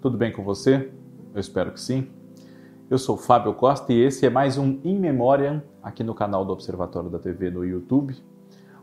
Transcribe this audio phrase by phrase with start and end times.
[0.00, 0.92] Tudo bem com você?
[1.34, 2.08] Eu espero que sim.
[2.88, 6.52] Eu sou Fábio Costa e esse é mais um In Memoriam aqui no canal do
[6.52, 8.14] Observatório da TV no YouTube.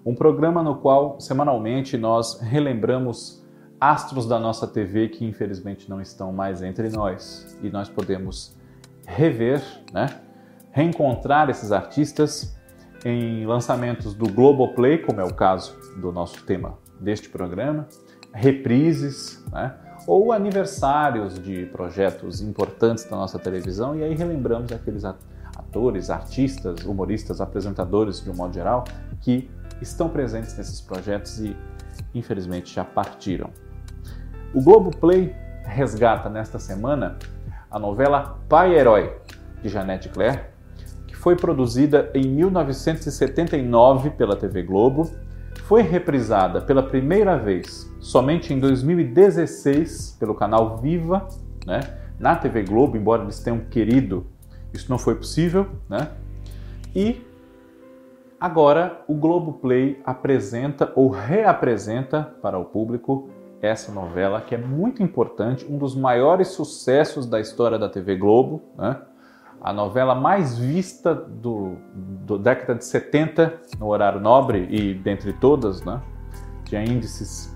[0.05, 3.41] Um programa no qual semanalmente nós relembramos
[3.79, 8.53] astros da nossa TV que infelizmente não estão mais entre nós e nós podemos
[9.07, 9.63] rever,
[9.93, 10.19] né?
[10.71, 12.57] reencontrar esses artistas
[13.05, 17.87] em lançamentos do Globoplay, como é o caso do nosso tema deste programa,
[18.33, 19.84] reprises, né?
[20.07, 27.41] Ou aniversários de projetos importantes da nossa televisão, e aí relembramos aqueles atores, artistas, humoristas,
[27.41, 28.83] apresentadores, de um modo geral,
[29.21, 29.49] que
[29.81, 31.55] estão presentes nesses projetos e
[32.13, 33.49] infelizmente já partiram.
[34.53, 37.17] O Globo Play resgata nesta semana
[37.69, 39.17] a novela Pai Herói,
[39.61, 40.43] de Janete Claire,
[41.07, 45.09] que foi produzida em 1979 pela TV Globo
[45.63, 51.27] foi reprisada pela primeira vez somente em 2016 pelo canal Viva,
[51.65, 51.81] né?
[52.19, 54.25] na TV Globo, embora eles tenham querido,
[54.73, 56.11] isso não foi possível, né?
[56.95, 57.21] E
[58.39, 63.29] agora o Globo Play apresenta ou reapresenta para o público
[63.61, 68.61] essa novela que é muito importante, um dos maiores sucessos da história da TV Globo,
[68.77, 69.01] né?
[69.65, 75.81] A novela mais vista do, do década de 70 no horário nobre e dentre todas,
[75.81, 75.99] né?
[76.65, 77.51] Tinha índices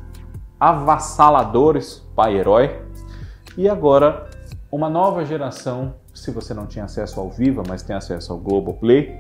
[0.60, 2.82] avassaladores, pai herói.
[3.56, 4.28] E agora
[4.72, 9.20] uma nova geração, se você não tinha acesso ao Viva, mas tem acesso ao Globoplay,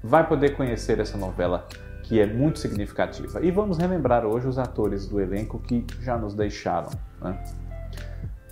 [0.00, 1.66] vai poder conhecer essa novela
[2.04, 3.44] que é muito significativa.
[3.44, 6.90] E vamos relembrar hoje os atores do elenco que já nos deixaram.
[7.20, 7.42] Né?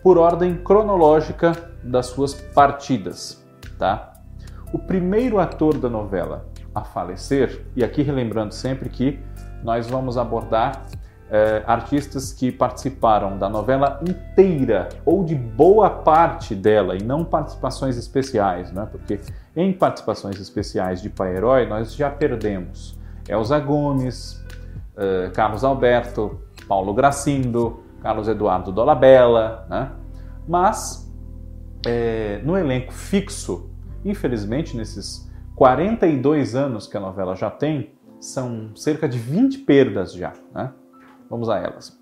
[0.06, 1.50] Por ordem cronológica
[1.82, 3.44] das suas partidas,
[3.76, 4.12] tá?
[4.72, 9.18] O primeiro ator da novela a falecer, e aqui relembrando sempre que
[9.64, 10.86] nós vamos abordar
[11.28, 17.96] é, artistas que participaram da novela inteira ou de boa parte dela e não participações
[17.96, 18.86] especiais, né?
[18.88, 19.18] Porque
[19.56, 22.96] em participações especiais de Pai Herói nós já perdemos
[23.28, 24.40] Elza Gomes,
[24.96, 29.90] é, Carlos Alberto, Paulo Gracindo, Carlos Eduardo Dolabella, né?
[30.46, 31.12] Mas
[31.84, 33.68] é, no elenco fixo,
[34.04, 37.90] infelizmente, nesses 42 anos que a novela já tem,
[38.20, 40.72] são cerca de 20 perdas já, né?
[41.28, 42.00] Vamos a elas.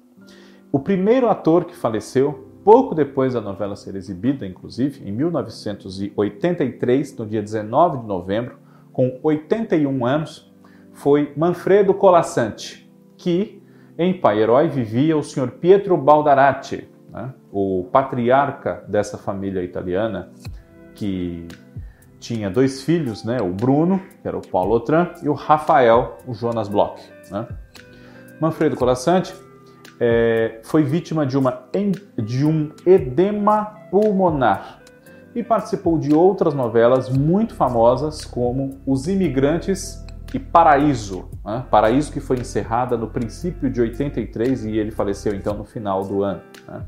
[0.70, 7.24] O primeiro ator que faleceu, pouco depois da novela ser exibida, inclusive, em 1983, no
[7.24, 8.58] dia 19 de novembro,
[8.92, 10.52] com 81 anos,
[10.92, 13.63] foi Manfredo Colassante, que
[13.98, 15.50] em Pai Herói vivia o Sr.
[15.52, 17.32] Pietro Baldarati, né?
[17.52, 20.30] o patriarca dessa família italiana,
[20.94, 21.46] que
[22.18, 23.38] tinha dois filhos, né?
[23.40, 27.00] o Bruno, que era o Paulo Otran, e o Rafael, o Jonas Bloch.
[27.30, 27.46] Né?
[28.40, 29.34] Manfredo Colassante
[30.00, 31.62] é, foi vítima de, uma,
[32.16, 34.80] de um edema pulmonar
[35.34, 40.03] e participou de outras novelas muito famosas, como Os Imigrantes
[40.34, 41.28] e Paraíso.
[41.44, 41.64] Né?
[41.70, 46.24] Paraíso que foi encerrada no princípio de 83 e ele faleceu então no final do
[46.24, 46.42] ano.
[46.66, 46.82] Né?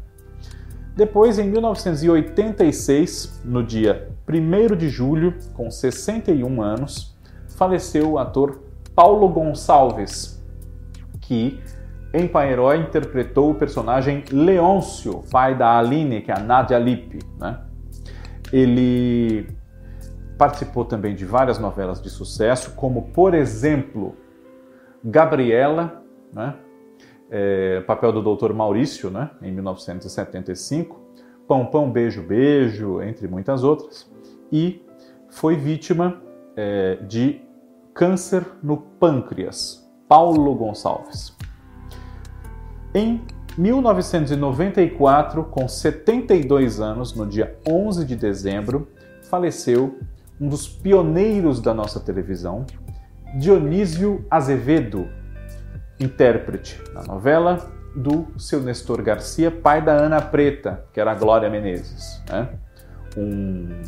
[0.97, 7.17] Depois, em 1986, no dia 1 de julho, com 61 anos,
[7.57, 8.63] faleceu o ator
[8.95, 10.43] Paulo Gonçalves,
[11.21, 11.61] que
[12.13, 17.19] em Pai Herói interpretou o personagem Leôncio, pai da Aline, que é a Nadia Lippe.
[17.39, 17.59] Né?
[18.51, 19.47] Ele
[20.37, 24.17] participou também de várias novelas de sucesso, como, por exemplo,
[25.05, 26.03] Gabriela,
[26.33, 26.57] né?
[27.29, 28.53] É, papel do Dr.
[28.53, 29.31] Maurício, né?
[29.43, 31.01] em 1975,
[31.49, 34.09] Pão Pão Beijo Beijo, entre muitas outras,
[34.53, 34.81] e
[35.29, 36.23] foi vítima
[36.57, 37.41] é, de
[37.93, 41.37] câncer no pâncreas, Paulo Gonçalves.
[42.95, 43.21] Em
[43.59, 48.89] 1994, com 72 anos, no dia 11 de dezembro,
[49.29, 49.99] faleceu
[50.41, 52.67] um dos pioneiros da nossa televisão,
[53.39, 55.09] Dionísio Azevedo,
[55.99, 61.49] intérprete na novela do seu Nestor Garcia, pai da Ana Preta, que era a Glória
[61.49, 62.23] Menezes.
[62.29, 62.49] Né?
[63.17, 63.83] Um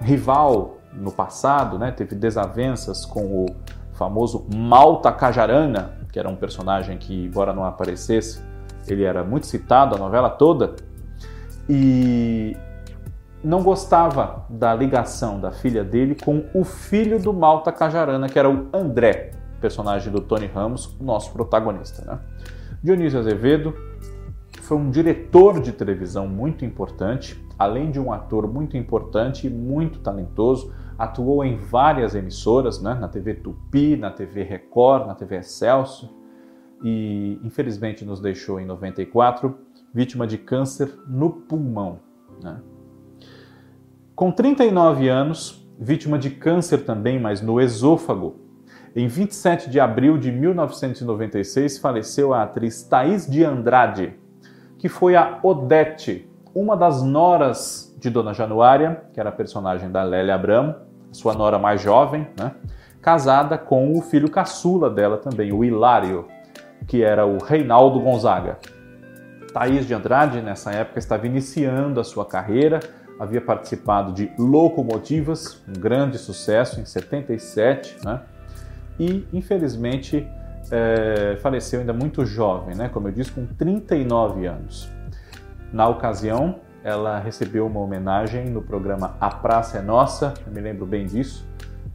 [0.00, 1.90] rival no passado, né?
[1.90, 3.46] teve desavenças com o
[3.94, 8.40] famoso Malta Cajarana, que era um personagem que, embora não aparecesse,
[8.86, 10.76] ele era muito citado a novela toda.
[11.68, 12.56] E
[13.42, 18.50] não gostava da ligação da filha dele com o filho do Malta Cajarana, que era
[18.50, 22.04] o André, personagem do Tony Ramos, nosso protagonista.
[22.04, 22.18] Né?
[22.82, 23.74] Dionísio Azevedo
[24.62, 30.00] foi um diretor de televisão muito importante, além de um ator muito importante e muito
[30.00, 32.94] talentoso, atuou em várias emissoras, né?
[32.94, 36.10] na TV Tupi, na TV Record, na TV Excelsior,
[36.82, 39.58] e infelizmente nos deixou em 94
[39.92, 42.00] vítima de câncer no pulmão.
[42.42, 42.60] Né?
[44.20, 48.38] Com 39 anos, vítima de câncer também, mas no esôfago,
[48.94, 54.12] em 27 de abril de 1996 faleceu a atriz Thaís de Andrade,
[54.78, 60.02] que foi a Odete, uma das noras de Dona Januária, que era a personagem da
[60.02, 60.74] Lélia Abramo,
[61.10, 62.52] sua nora mais jovem, né?
[63.00, 66.28] casada com o filho caçula dela também, o Hilário,
[66.86, 68.58] que era o Reinaldo Gonzaga.
[69.54, 72.80] Thaís de Andrade, nessa época, estava iniciando a sua carreira,
[73.20, 78.22] havia participado de Locomotivas, um grande sucesso em 77, né?
[78.98, 80.26] e infelizmente
[80.70, 82.88] é, faleceu ainda muito jovem, né?
[82.88, 84.90] como eu disse, com 39 anos.
[85.70, 90.86] Na ocasião, ela recebeu uma homenagem no programa A Praça é Nossa, eu me lembro
[90.86, 91.46] bem disso.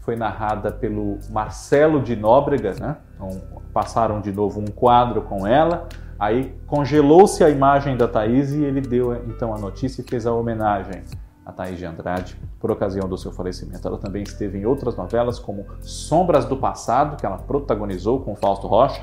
[0.01, 2.97] Foi narrada pelo Marcelo de Nóbrega, né?
[3.15, 3.41] Então,
[3.73, 5.87] passaram de novo um quadro com ela,
[6.19, 10.33] aí congelou-se a imagem da Thaís e ele deu então a notícia e fez a
[10.33, 11.03] homenagem
[11.45, 13.87] a Thaís de Andrade por ocasião do seu falecimento.
[13.87, 18.65] Ela também esteve em outras novelas como Sombras do Passado, que ela protagonizou com Fausto
[18.67, 19.01] Rocha,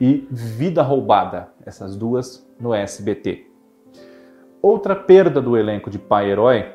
[0.00, 3.46] e Vida Roubada, essas duas no SBT.
[4.62, 6.74] Outra perda do elenco de Pai Herói,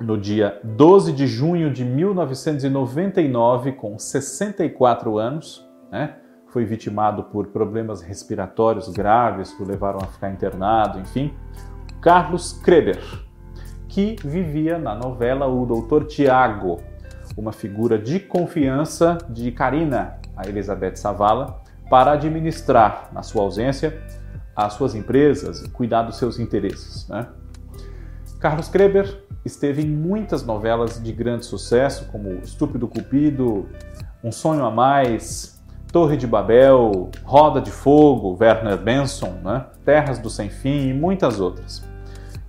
[0.00, 6.16] no dia 12 de junho de 1999, com 64 anos, né?
[6.54, 11.34] Foi vitimado por problemas respiratórios graves que o levaram a ficar internado, enfim.
[12.00, 13.02] Carlos Kreber,
[13.88, 16.80] que vivia na novela O Doutor Tiago,
[17.36, 21.60] uma figura de confiança de Karina, a Elizabeth Savala,
[21.90, 24.00] para administrar, na sua ausência,
[24.54, 27.08] as suas empresas e cuidar dos seus interesses.
[27.08, 27.26] Né?
[28.38, 33.68] Carlos Kreber esteve em muitas novelas de grande sucesso, como Estúpido Cupido,
[34.22, 35.53] Um Sonho a Mais,
[35.94, 39.66] Torre de Babel, Roda de Fogo, Werner Benson, né?
[39.84, 41.88] Terras do Sem Fim e muitas outras.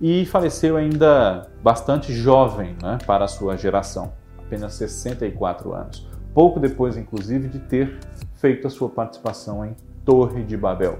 [0.00, 6.96] E faleceu ainda bastante jovem né, para a sua geração, apenas 64 anos, pouco depois,
[6.96, 8.00] inclusive, de ter
[8.34, 10.98] feito a sua participação em Torre de Babel.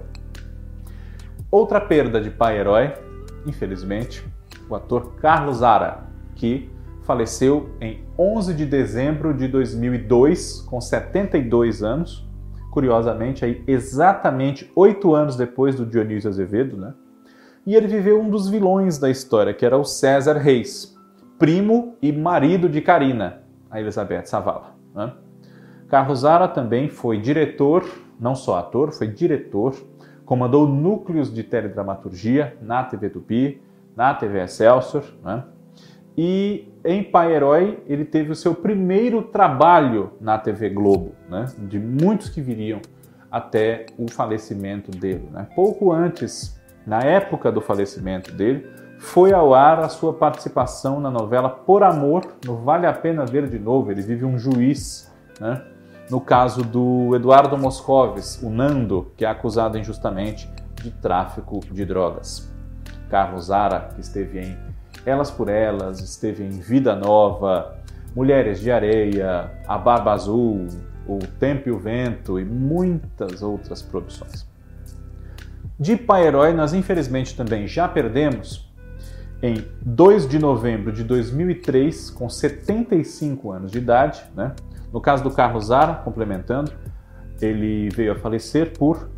[1.50, 2.94] Outra perda de pai herói,
[3.44, 4.24] infelizmente,
[4.70, 6.04] o ator Carlos Zara,
[6.36, 6.70] que
[7.02, 12.25] faleceu em 11 de dezembro de 2002, com 72 anos.
[12.76, 16.92] Curiosamente, aí, exatamente oito anos depois do Dionísio Azevedo, né?
[17.66, 20.94] E ele viveu um dos vilões da história, que era o César Reis,
[21.38, 23.40] primo e marido de Karina,
[23.70, 24.74] a Elizabeth Savala.
[24.94, 25.10] Né?
[25.88, 27.82] Carlos Zara também foi diretor,
[28.20, 29.74] não só ator, foi diretor
[30.26, 33.62] comandou núcleos de teledramaturgia na TV Tupi,
[33.96, 35.44] na TV Excelsior, né?
[36.16, 41.46] E em Pai Herói ele teve o seu primeiro trabalho na TV Globo, né?
[41.58, 42.80] De muitos que viriam
[43.30, 45.46] até o falecimento dele, né?
[45.54, 48.66] Pouco antes, na época do falecimento dele,
[48.98, 53.46] foi ao ar a sua participação na novela Por Amor, no Vale a Pena Ver
[53.48, 53.90] de Novo.
[53.90, 55.62] Ele vive um juiz, né?
[56.10, 60.50] no caso do Eduardo Moscovis, o Nando, que é acusado injustamente
[60.82, 62.50] de tráfico de drogas.
[63.10, 64.56] Carlos Zara, que esteve em
[65.06, 67.78] Elas por Elas, esteve em Vida Nova,
[68.14, 70.66] Mulheres de Areia, A Barba Azul,
[71.06, 74.44] O Tempo e o Vento e muitas outras produções.
[75.78, 78.66] De pai herói, nós infelizmente também já perdemos
[79.40, 84.54] em 2 de novembro de 2003, com 75 anos de idade, né?
[84.92, 86.72] No caso do Carlos Zara, complementando,
[87.40, 89.10] ele veio a falecer por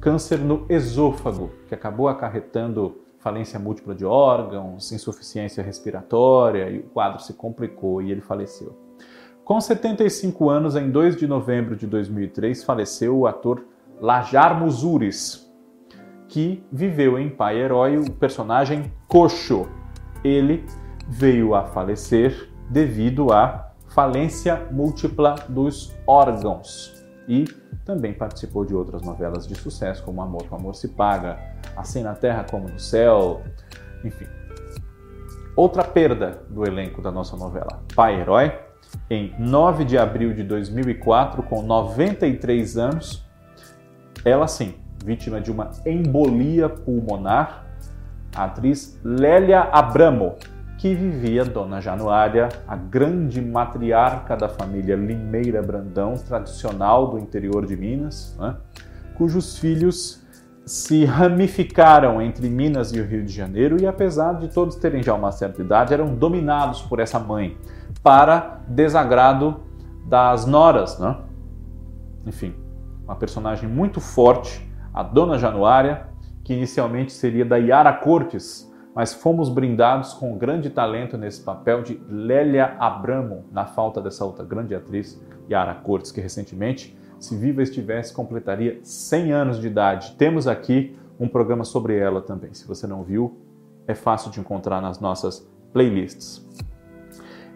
[0.00, 7.22] câncer no esôfago, que acabou acarretando falência múltipla de órgãos, insuficiência respiratória, e o quadro
[7.22, 8.76] se complicou e ele faleceu.
[9.44, 13.64] Com 75 anos, em 2 de novembro de 2003, faleceu o ator
[14.00, 15.50] Lajar Muzuris,
[16.28, 19.68] que viveu em Pai Herói o personagem Coxo.
[20.24, 20.64] Ele
[21.08, 27.44] veio a falecer devido a falência múltipla dos órgãos e
[27.84, 31.38] também participou de outras novelas de sucesso, como Amor com Amor se Paga,
[31.76, 33.42] Assim na Terra como no Céu,
[34.04, 34.26] enfim.
[35.56, 38.52] Outra perda do elenco da nossa novela, Pai Herói,
[39.08, 43.24] em 9 de abril de 2004, com 93 anos,
[44.24, 44.74] ela sim,
[45.04, 47.66] vítima de uma embolia pulmonar,
[48.34, 50.36] a atriz Lélia Abramo,
[50.78, 57.76] que vivia Dona Januária, a grande matriarca da família Limeira Brandão, tradicional do interior de
[57.76, 58.56] Minas, né?
[59.14, 60.19] cujos filhos
[60.70, 65.12] se ramificaram entre Minas e o Rio de Janeiro e, apesar de todos terem já
[65.12, 67.58] uma certa idade, eram dominados por essa mãe,
[68.04, 69.62] para desagrado
[70.06, 70.96] das noras.
[70.96, 71.16] Né?
[72.24, 72.54] Enfim,
[73.02, 76.06] uma personagem muito forte, a Dona Januária,
[76.44, 82.00] que inicialmente seria da Yara Cortes, mas fomos brindados com grande talento nesse papel de
[82.08, 88.12] Lélia Abramo, na falta dessa outra grande atriz, Yara Cortes, que recentemente, se viva estivesse,
[88.12, 90.16] completaria 100 anos de idade.
[90.16, 92.54] Temos aqui um programa sobre ela também.
[92.54, 93.38] Se você não viu,
[93.86, 96.44] é fácil de encontrar nas nossas playlists.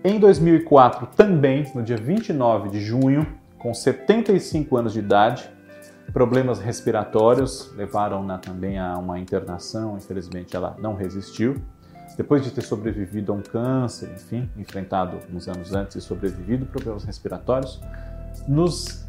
[0.05, 3.27] Em 2004, também, no dia 29 de junho,
[3.59, 5.51] com 75 anos de idade,
[6.13, 11.57] problemas respiratórios levaram-na também a uma internação, infelizmente ela não resistiu.
[12.19, 17.03] Depois de ter sobrevivido a um câncer, enfim, enfrentado uns anos antes e sobrevivido problemas
[17.03, 17.81] respiratórios,
[18.47, 19.04] nos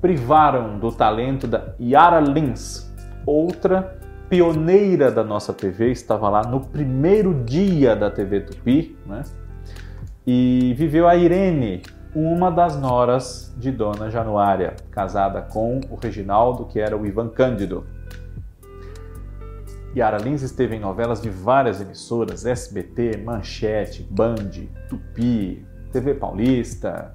[0.00, 2.90] privaram do talento da Yara Lins,
[3.26, 9.22] outra pioneira da nossa TV, estava lá no primeiro dia da TV Tupi, né?
[10.26, 11.82] E viveu a Irene,
[12.14, 17.84] uma das noras de Dona Januária, casada com o Reginaldo, que era o Ivan Cândido.
[19.96, 24.50] Yara Lins esteve em novelas de várias emissoras, SBT, Manchete, Band,
[24.88, 27.12] Tupi, TV Paulista,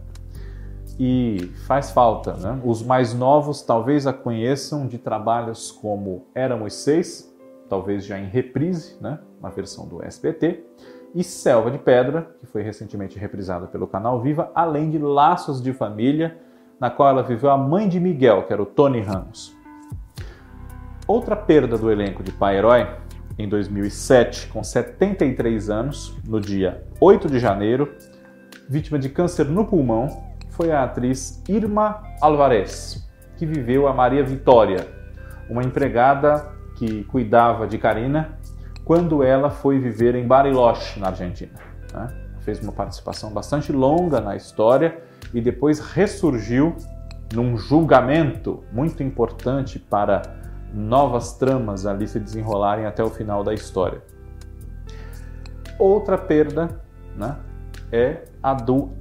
[0.99, 2.59] e faz falta, né?
[2.63, 7.33] Os mais novos talvez a conheçam de trabalhos como Éramos Seis,
[7.69, 9.19] talvez já em reprise, né?
[9.39, 10.63] Uma versão do SBT,
[11.13, 15.71] e Selva de Pedra, que foi recentemente reprisada pelo canal Viva, além de Laços de
[15.73, 16.37] Família,
[16.79, 19.55] na qual ela viveu a mãe de Miguel, que era o Tony Ramos.
[21.07, 22.87] Outra perda do elenco de Pai Herói,
[23.37, 27.93] em 2007, com 73 anos, no dia 8 de janeiro,
[28.67, 30.24] vítima de câncer no pulmão,
[30.55, 33.05] foi a atriz Irma Alvarez,
[33.37, 34.87] que viveu a Maria Vitória,
[35.49, 38.37] uma empregada que cuidava de Karina
[38.83, 41.53] quando ela foi viver em Bariloche, na Argentina.
[41.93, 42.07] Né?
[42.41, 45.01] Fez uma participação bastante longa na história
[45.33, 46.75] e depois ressurgiu
[47.33, 50.21] num julgamento muito importante para
[50.73, 54.01] novas tramas ali se desenrolarem até o final da história.
[55.77, 56.79] Outra perda
[57.17, 57.35] né,
[57.91, 58.91] é a do.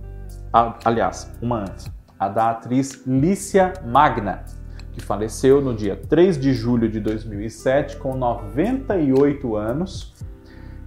[0.85, 1.93] Aliás, uma antes.
[2.17, 4.45] A da atriz Lícia Magna,
[4.93, 10.15] que faleceu no dia 3 de julho de 2007 com 98 anos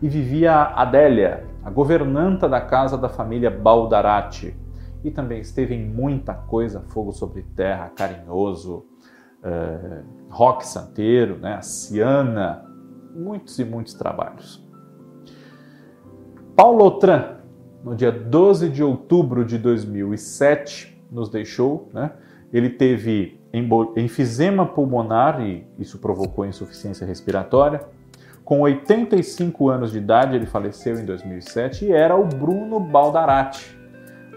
[0.02, 4.56] e vivia a Adélia, a governanta da casa da família Baldarati.
[5.04, 8.86] E também esteve em muita coisa, Fogo sobre Terra, Carinhoso,
[9.44, 12.66] uh, Rock Santeiro, né, a Ciana,
[13.14, 14.66] muitos e muitos trabalhos.
[16.56, 17.37] Paulo Outram,
[17.88, 22.12] no dia 12 de outubro de 2007, nos deixou, né?
[22.52, 23.40] Ele teve
[23.96, 27.82] enfisema pulmonar e isso provocou insuficiência respiratória.
[28.44, 33.78] Com 85 anos de idade, ele faleceu em 2007 e era o Bruno Baldarati,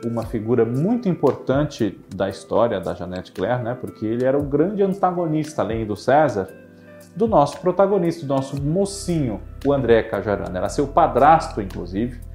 [0.04, 3.76] uma figura muito importante da história da Janete Claire, né?
[3.78, 6.49] porque ele era o grande antagonista, além do César,
[7.16, 10.57] do nosso protagonista, do nosso mocinho, o André Cajarana.
[10.57, 12.29] Era seu padrasto, inclusive,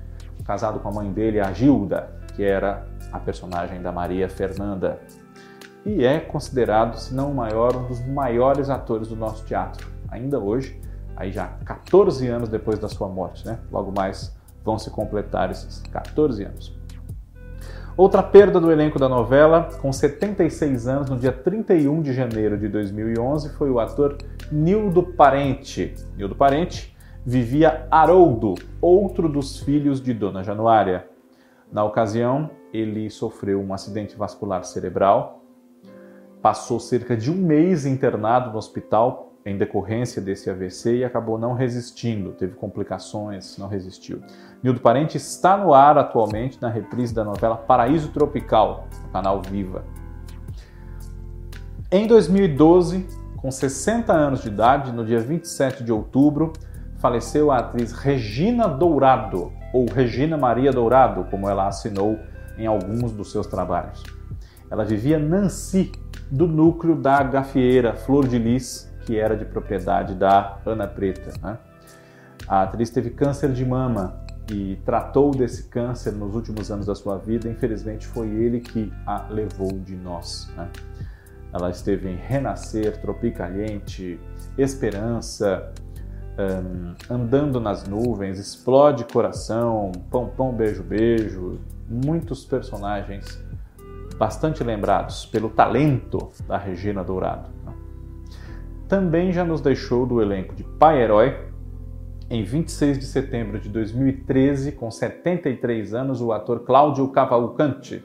[0.46, 5.00] casado com a mãe dele, a Gilda, que era a personagem da Maria Fernanda
[5.86, 9.88] e é considerado, se não o maior, um dos maiores atores do nosso teatro.
[10.10, 10.80] Ainda hoje,
[11.16, 13.60] aí já 14 anos depois da sua morte, né?
[13.72, 16.76] Logo mais vão se completar esses 14 anos.
[17.96, 22.68] Outra perda do elenco da novela, com 76 anos, no dia 31 de janeiro de
[22.68, 24.18] 2011, foi o ator
[24.52, 25.94] Nildo Parente.
[26.18, 26.95] Nildo Parente
[27.26, 31.08] vivia Haroldo, outro dos filhos de Dona Januária.
[31.72, 35.42] Na ocasião, ele sofreu um acidente vascular cerebral
[36.46, 41.54] passou cerca de um mês internado no hospital em decorrência desse AVC e acabou não
[41.54, 44.22] resistindo, teve complicações, não resistiu.
[44.62, 49.84] Nildo Parente está no ar atualmente na reprise da novela Paraíso Tropical, no canal Viva.
[51.92, 56.54] Em 2012, com 60 anos de idade, no dia 27 de outubro,
[57.06, 62.18] faleceu a atriz Regina Dourado, ou Regina Maria Dourado, como ela assinou
[62.58, 64.02] em alguns dos seus trabalhos.
[64.72, 65.92] Ela vivia Nancy,
[66.32, 71.32] do núcleo da gafieira Flor de Lis, que era de propriedade da Ana Preta.
[71.44, 71.60] Né?
[72.48, 77.20] A atriz teve câncer de mama e tratou desse câncer nos últimos anos da sua
[77.20, 77.48] vida.
[77.48, 80.52] Infelizmente, foi ele que a levou de nós.
[80.58, 80.68] Né?
[81.54, 84.20] Ela esteve em Renascer, Tropicaliente,
[84.58, 85.72] Esperança,
[86.38, 93.44] um, Andando nas Nuvens, Explode Coração, Pão Pão Beijo Beijo, muitos personagens
[94.18, 97.50] bastante lembrados pelo talento da Regina Dourado.
[97.66, 97.74] Né?
[98.88, 101.38] Também já nos deixou do elenco de Pai Herói,
[102.30, 108.04] em 26 de setembro de 2013, com 73 anos, o ator Cláudio Cavalcante,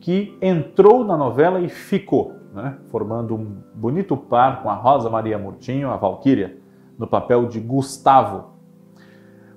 [0.00, 2.76] que entrou na novela e ficou, né?
[2.88, 6.63] formando um bonito par com a Rosa Maria Murtinho, a Valquíria,
[6.98, 8.54] no papel de Gustavo.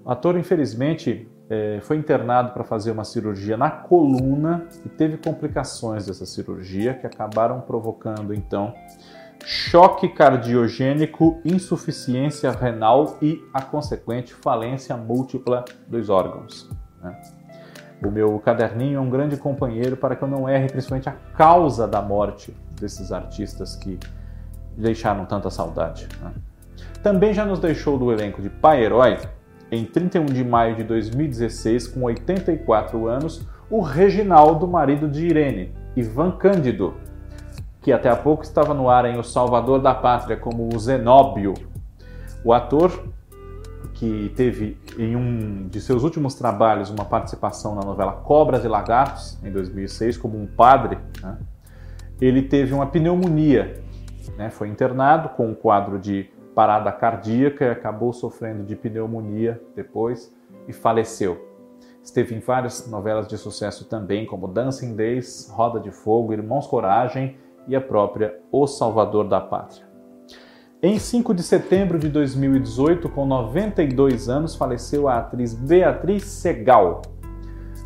[0.03, 6.06] O ator, infelizmente, é, foi internado para fazer uma cirurgia na coluna e teve complicações
[6.06, 8.74] dessa cirurgia que acabaram provocando então
[9.46, 16.70] choque cardiogênico, insuficiência renal e a consequente falência múltipla dos órgãos.
[17.01, 17.22] Né?
[18.03, 21.88] O meu caderninho é um grande companheiro para que eu não erre principalmente a causa
[21.88, 23.98] da morte desses artistas que
[24.75, 26.08] deixaram tanta saudade.
[26.22, 26.32] Né?
[27.01, 29.17] Também já nos deixou do elenco de Pai Herói
[29.72, 36.31] em 31 de maio de 2016, com 84 anos, o Reginaldo, marido de Irene, Ivan
[36.31, 36.93] Cândido,
[37.81, 41.53] que até há pouco estava no ar em O Salvador da Pátria como o Zenóbio.
[42.43, 43.10] O ator,
[43.93, 49.38] que teve em um de seus últimos trabalhos uma participação na novela Cobras e Lagartos,
[49.43, 51.38] em 2006, como um padre, né?
[52.22, 53.81] ele teve uma pneumonia,
[54.38, 54.50] né?
[54.50, 60.35] foi internado com um quadro de parada cardíaca e acabou sofrendo de pneumonia depois
[60.67, 61.37] e faleceu.
[62.01, 67.37] Esteve em várias novelas de sucesso também, como Dancing Days, Roda de Fogo, Irmãos Coragem
[67.67, 69.85] e a própria O Salvador da Pátria.
[70.81, 77.03] Em 5 de setembro de 2018, com 92 anos, faleceu a atriz Beatriz Segal.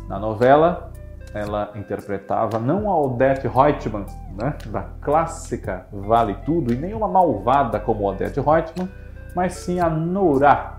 [0.08, 0.91] Na novela,
[1.34, 4.04] ela interpretava não a Odette Reutemann,
[4.36, 8.88] né, da clássica Vale Tudo, e nem uma malvada como Odette Reutemann,
[9.34, 10.74] mas sim a Nora,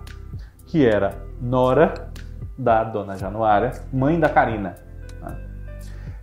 [0.68, 2.12] que era Nora
[2.58, 4.76] da Dona Januária, mãe da Karina.
[5.22, 5.38] Né?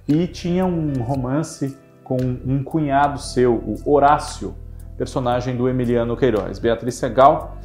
[0.06, 4.54] E tinha um romance com um cunhado seu, o Horácio,
[4.96, 6.58] personagem do Emiliano Queiroz.
[6.58, 7.56] Beatriz Segal,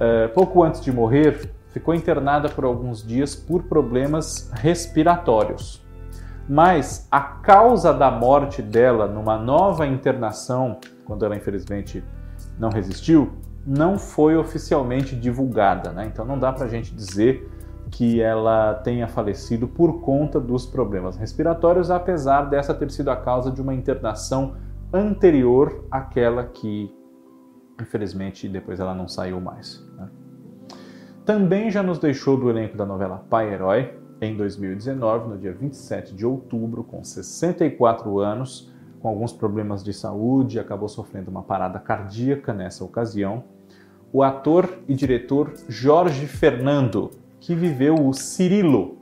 [0.00, 5.83] eh, pouco antes de morrer, ficou internada por alguns dias por problemas respiratórios
[6.48, 12.04] mas a causa da morte dela numa nova internação, quando ela infelizmente
[12.58, 13.32] não resistiu,
[13.66, 15.90] não foi oficialmente divulgada.
[15.90, 16.06] Né?
[16.06, 17.50] Então não dá para a gente dizer
[17.90, 23.50] que ela tenha falecido por conta dos problemas respiratórios, apesar dessa ter sido a causa
[23.50, 24.56] de uma internação
[24.92, 26.92] anterior àquela que,
[27.80, 29.86] infelizmente, depois ela não saiu mais.
[29.96, 30.08] Né?
[31.24, 36.14] Também já nos deixou do elenco da novela Pai Herói, em 2019, no dia 27
[36.14, 42.54] de outubro, com 64 anos, com alguns problemas de saúde, acabou sofrendo uma parada cardíaca
[42.54, 43.44] nessa ocasião.
[44.12, 48.96] O ator e diretor Jorge Fernando, que viveu o Cirilo,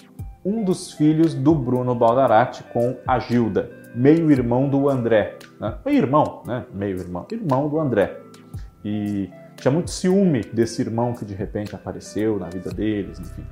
[0.45, 5.39] um dos filhos do Bruno Baldarati com a Gilda, meio-irmão do André.
[5.61, 5.75] Né?
[5.85, 6.65] Meio-irmão, né?
[6.75, 7.27] Meio-irmão.
[7.31, 8.19] Irmão do André.
[8.85, 13.45] E tinha muito ciúme desse irmão que de repente apareceu na vida deles, enfim.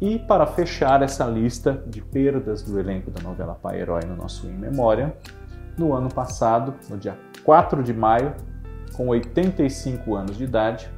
[0.00, 4.46] E para fechar essa lista de perdas do elenco da novela Pai Herói no nosso
[4.46, 5.16] In Memória,
[5.78, 8.34] no ano passado, no dia 4 de maio,
[8.94, 10.90] com 85 anos de idade,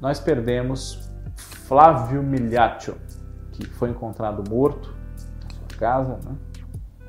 [0.00, 2.96] nós perdemos Flávio Miliaccio,
[3.52, 4.94] que foi encontrado morto
[5.42, 6.36] na sua casa, né?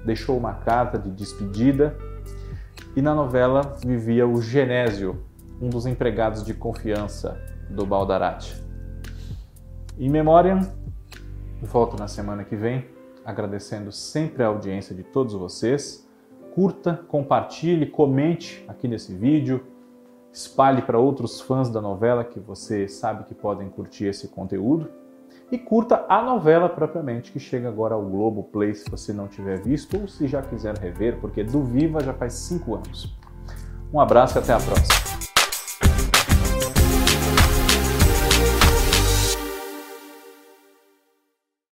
[0.05, 1.95] deixou uma carta de despedida
[2.95, 5.25] e na novela vivia o Genésio,
[5.61, 7.37] um dos empregados de confiança
[7.69, 8.68] do Baldarati.
[9.99, 10.57] Em memória,
[11.61, 12.85] volto na semana que vem,
[13.25, 16.07] agradecendo sempre a audiência de todos vocês.
[16.55, 19.61] Curta, compartilhe, comente aqui nesse vídeo,
[20.31, 24.89] espalhe para outros fãs da novela que você sabe que podem curtir esse conteúdo.
[25.51, 29.61] E curta a novela propriamente, que chega agora ao Globo Play, se você não tiver
[29.61, 33.19] visto ou se já quiser rever, porque do Viva já faz cinco anos.
[33.93, 35.08] Um abraço e até a próxima.